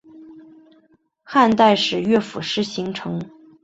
[1.21, 3.21] 汉代时乐府诗形成。